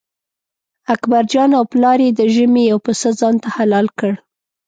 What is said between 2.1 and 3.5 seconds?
د ژمي یو پسه ځانته